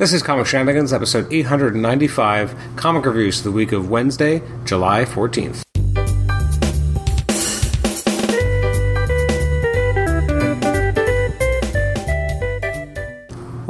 [0.00, 5.69] This is Comic Shenanigans, episode 895, comic reviews for the week of Wednesday, July 14th.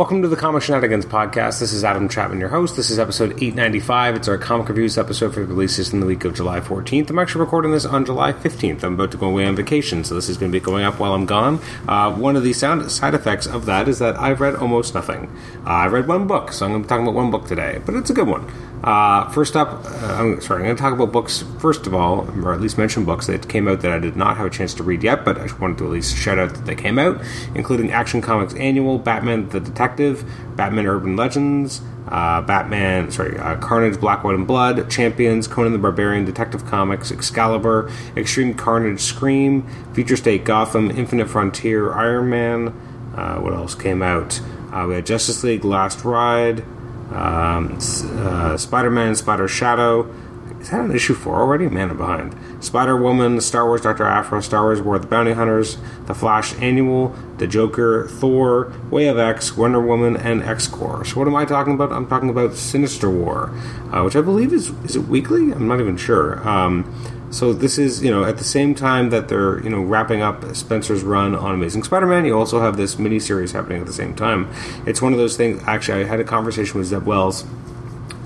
[0.00, 1.60] Welcome to the Comic Shenanigans podcast.
[1.60, 2.74] This is Adam Chapman, your host.
[2.74, 4.16] This is episode 895.
[4.16, 7.10] It's our comic reviews episode for the releases in the week of July 14th.
[7.10, 8.82] I'm actually recording this on July 15th.
[8.82, 10.98] I'm about to go away on vacation, so this is going to be going up
[10.98, 11.60] while I'm gone.
[11.86, 15.30] Uh, one of the sound side effects of that is that I've read almost nothing.
[15.66, 17.78] Uh, I read one book, so I'm going to be talking about one book today,
[17.84, 18.50] but it's a good one.
[18.82, 22.26] Uh, first up, uh, I'm sorry, I'm going to talk about books first of all,
[22.42, 24.72] or at least mention books that came out that I did not have a chance
[24.74, 27.20] to read yet, but I wanted to at least shout out that they came out,
[27.54, 30.24] including Action Comics Annual, Batman the Detective,
[30.56, 35.78] Batman Urban Legends, uh, Batman, sorry, uh, Carnage, Black, White, and Blood, Champions, Conan the
[35.78, 42.68] Barbarian, Detective Comics, Excalibur, Extreme Carnage, Scream, Future State Gotham, Infinite Frontier, Iron Man.
[43.14, 44.40] Uh, what else came out?
[44.72, 46.64] Uh, we had Justice League, Last Ride
[47.10, 50.12] um, uh, Spider Man, Spider Shadow.
[50.60, 51.68] Is that an issue four already?
[51.68, 52.36] Man, I'm behind.
[52.62, 56.54] Spider Woman, Star Wars Doctor Aphra, Star Wars War of the Bounty Hunters, The Flash
[56.60, 61.04] Annual, The Joker, Thor, Way of X, Wonder Woman, and X Corps.
[61.06, 61.92] So, what am I talking about?
[61.92, 63.50] I'm talking about Sinister War,
[63.90, 65.50] uh, which I believe is is it weekly?
[65.52, 66.46] I'm not even sure.
[66.46, 66.84] Um,
[67.30, 70.44] so this is, you know, at the same time that they're, you know, wrapping up
[70.54, 74.48] Spencer's run on Amazing Spider-Man, you also have this miniseries happening at the same time.
[74.86, 75.62] It's one of those things.
[75.66, 77.44] Actually, I had a conversation with Zeb Wells.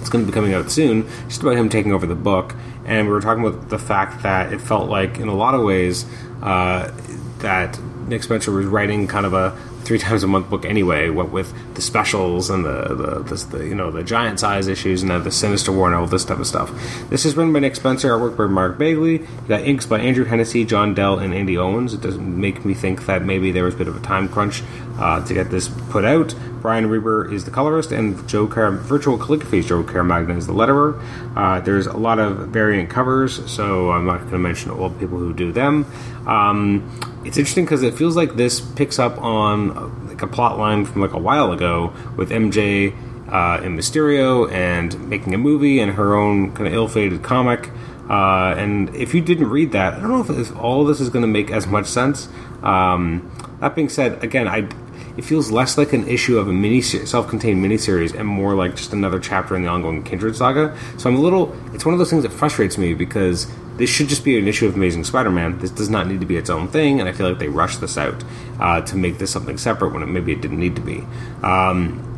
[0.00, 3.06] It's going to be coming out soon, just about him taking over the book, and
[3.06, 6.06] we were talking about the fact that it felt like, in a lot of ways,
[6.42, 6.92] uh,
[7.38, 11.10] that Nick Spencer was writing kind of a three times a month book anyway.
[11.10, 15.02] What with the specials and the the, the, the you know the giant size issues
[15.02, 16.70] and then the Sinister War and all this type of stuff.
[17.10, 19.20] This is written by Nick Spencer, artwork by Mark Bagley.
[19.20, 21.94] You got inks by Andrew Hennessy, John Dell, and Andy Owens.
[21.94, 24.62] It doesn't make me think that maybe there was a bit of a time crunch
[24.98, 26.34] uh, to get this put out.
[26.62, 31.02] Brian Reber is the colorist, and Joe Car- Virtual Calligraphy's Joe Caramagna is the letterer.
[31.36, 34.98] Uh, there's a lot of variant covers, so I'm not going to mention all the
[34.98, 35.84] people who do them.
[36.24, 40.84] Um, it's interesting because it feels like this picks up on like a plot line
[40.84, 42.94] from like a while ago with MJ
[43.28, 47.70] uh, and Mysterio and making a movie and her own kind of ill-fated comic.
[48.08, 51.08] Uh, and if you didn't read that, I don't know if, if all this is
[51.08, 52.28] going to make as much sense.
[52.62, 53.31] Um,
[53.62, 54.68] that being said, again, I
[55.16, 58.92] it feels less like an issue of a mini self-contained miniseries and more like just
[58.92, 60.76] another chapter in the ongoing Kindred saga.
[60.98, 61.54] So I'm a little.
[61.74, 63.46] It's one of those things that frustrates me because
[63.76, 65.58] this should just be an issue of Amazing Spider-Man.
[65.58, 67.80] This does not need to be its own thing, and I feel like they rushed
[67.80, 68.24] this out
[68.58, 71.04] uh, to make this something separate when it, maybe it didn't need to be.
[71.42, 72.08] Um,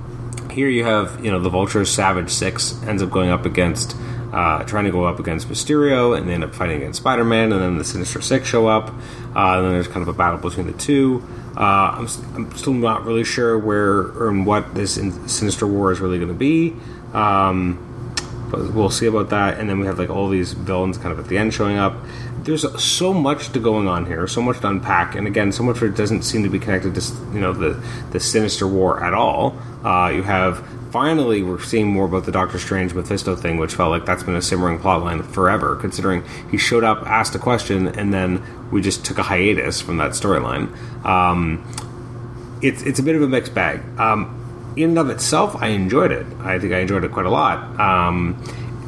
[0.50, 3.96] here you have, you know, the Vulture Savage Six ends up going up against.
[4.34, 7.52] Uh, trying to go up against Mysterio, and they end up fighting against Spider Man,
[7.52, 10.40] and then the Sinister Six show up, uh, and then there's kind of a battle
[10.40, 11.22] between the two.
[11.56, 16.18] Uh, I'm, I'm, still not really sure where or what this Sinister War is really
[16.18, 16.74] going to be.
[17.12, 17.93] Um,
[18.54, 19.58] but we'll see about that.
[19.58, 21.96] And then we have like all these villains kind of at the end showing up.
[22.42, 25.80] There's so much to going on here, so much to unpack, and again, so much
[25.80, 27.00] that doesn't seem to be connected to
[27.32, 29.56] you know the the Sinister War at all.
[29.82, 33.90] Uh, you have finally we're seeing more about the Doctor Strange Mephisto thing, which felt
[33.90, 38.12] like that's been a simmering plotline forever, considering he showed up, asked a question, and
[38.12, 40.68] then we just took a hiatus from that storyline.
[41.02, 41.66] Um,
[42.60, 43.80] it's it's a bit of a mixed bag.
[43.98, 44.43] Um,
[44.76, 46.26] in and of itself, I enjoyed it.
[46.40, 47.78] I think I enjoyed it quite a lot.
[47.78, 48.34] Um,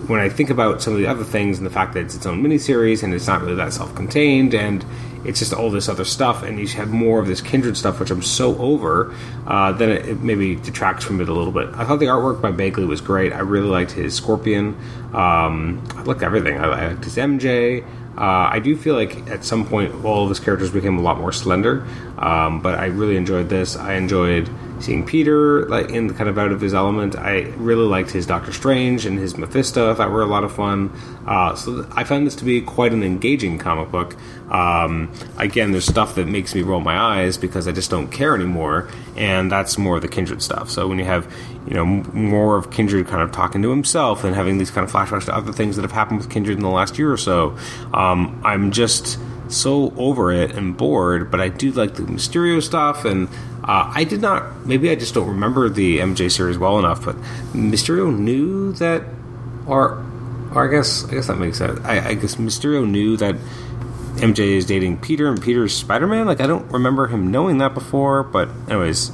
[0.08, 2.26] when I think about some of the other things and the fact that it's its
[2.26, 4.84] own miniseries and it's not really that self-contained and
[5.24, 8.10] it's just all this other stuff and you have more of this kindred stuff which
[8.10, 9.12] I'm so over,
[9.46, 11.68] uh, then it, it, maybe detracts from it a little bit.
[11.74, 13.32] I thought the artwork by Bagley was great.
[13.32, 14.76] I really liked his Scorpion.
[15.12, 16.58] Um, I liked everything.
[16.58, 17.84] I liked his MJ.
[18.16, 21.18] Uh, I do feel like at some point all of his characters became a lot
[21.18, 21.86] more slender,
[22.16, 23.76] um, but I really enjoyed this.
[23.76, 24.48] I enjoyed
[24.80, 27.16] seeing Peter like in kind of out of his element.
[27.16, 29.90] I really liked his Doctor Strange and his Mephisto.
[29.90, 30.92] I thought were a lot of fun.
[31.26, 34.16] Uh, so I found this to be quite an engaging comic book.
[34.50, 38.34] Um, again, there's stuff that makes me roll my eyes because I just don't care
[38.34, 40.70] anymore, and that's more of the Kindred stuff.
[40.70, 41.32] So when you have
[41.66, 44.92] you know more of Kindred kind of talking to himself and having these kind of
[44.92, 47.56] flashbacks to other things that have happened with Kindred in the last year or so,
[47.92, 53.04] um, I'm just so over it and bored, but I do like the Mysterio stuff,
[53.04, 53.28] and
[53.64, 54.66] uh, I did not.
[54.66, 57.16] Maybe I just don't remember the MJ series well enough, but
[57.52, 59.04] Mysterio knew that,
[59.66, 60.04] or,
[60.54, 61.80] or I guess I guess that makes sense.
[61.84, 63.36] I, I guess Mysterio knew that
[64.16, 66.26] MJ is dating Peter, and Peter's Spider Man.
[66.26, 69.10] Like I don't remember him knowing that before, but anyways,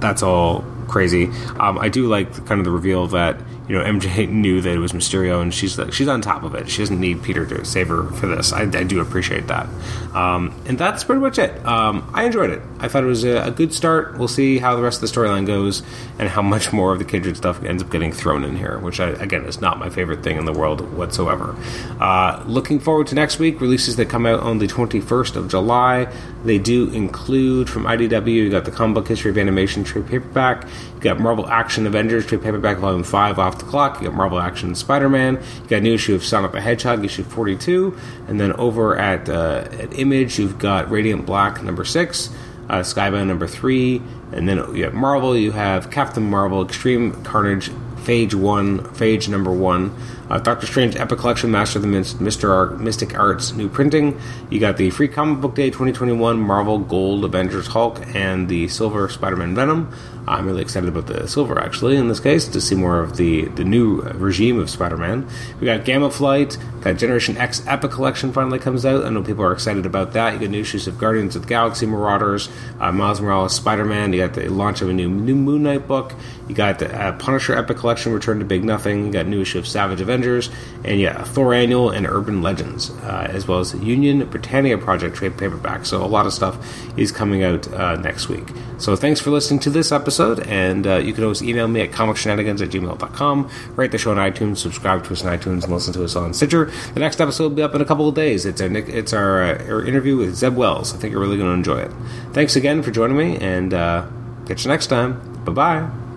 [0.00, 1.26] that's all crazy.
[1.58, 3.38] Um, I do like kind of the reveal that
[3.68, 6.68] you know, MJ knew that it was Mysterio, and she's she's on top of it.
[6.68, 8.52] She doesn't need Peter to save her for this.
[8.52, 9.68] I, I do appreciate that,
[10.14, 11.64] um, and that's pretty much it.
[11.66, 12.62] Um, I enjoyed it.
[12.80, 14.18] I thought it was a, a, good start.
[14.18, 15.82] We'll see how the rest of the storyline goes,
[16.18, 19.00] and how much more of the kindred stuff ends up getting thrown in here, which
[19.00, 21.54] I, again is not my favorite thing in the world whatsoever.
[22.00, 25.48] Uh, looking forward to next week releases that come out on the twenty first of
[25.48, 26.10] July.
[26.44, 28.32] They do include from IDW.
[28.32, 30.66] You got the comic book history of animation trade paperback.
[30.98, 34.00] You got Marvel Action Avengers trade paperback volume five off the clock.
[34.00, 35.36] You got Marvel Action Spider Man.
[35.62, 37.96] You got new issue of Sonic the Hedgehog, issue 42.
[38.26, 42.30] And then over at, uh, at Image, you've got Radiant Black number six,
[42.68, 44.02] uh, Skybound number three.
[44.32, 47.70] And then you have Marvel, you have Captain Marvel, Extreme Carnage,
[48.04, 49.94] Phage 1, Phage number 1.
[50.30, 52.48] Uh, Doctor Strange Epic Collection, Master of the.
[52.48, 54.20] Art, Mystic Arts, new printing.
[54.50, 59.08] You got the Free Comic Book Day 2021 Marvel Gold Avengers Hulk and the Silver
[59.08, 59.92] Spider Man Venom.
[60.26, 63.46] I'm really excited about the Silver, actually, in this case, to see more of the,
[63.46, 65.26] the new regime of Spider Man.
[65.58, 69.06] We got Gamma Flight, got Generation X Epic Collection finally comes out.
[69.06, 70.34] I know people are excited about that.
[70.34, 74.12] You got new issues of Guardians of the Galaxy Marauders, uh, Miles Morales Spider Man.
[74.12, 76.12] You got the launch of a new, new Moon Knight book.
[76.46, 79.06] You got the uh, Punisher Epic Collection Return to Big Nothing.
[79.06, 80.08] You got new issue of Savage Avengers.
[80.18, 80.50] Avengers,
[80.84, 85.36] and yeah, Thor Annual and Urban Legends, uh, as well as Union Britannia Project trade
[85.36, 85.86] paperback.
[85.86, 86.58] So a lot of stuff
[86.98, 88.48] is coming out uh, next week.
[88.78, 91.90] So thanks for listening to this episode, and uh, you can always email me at
[91.90, 95.92] comicshenanigans at gmail.com, rate the show on iTunes, subscribe to us on iTunes, and listen
[95.94, 96.70] to us on Stitcher.
[96.94, 98.46] The next episode will be up in a couple of days.
[98.46, 100.94] It's our, it's our, uh, our interview with Zeb Wells.
[100.94, 101.92] I think you're really going to enjoy it.
[102.32, 104.06] Thanks again for joining me, and uh,
[104.46, 105.44] catch you next time.
[105.44, 106.07] Bye bye.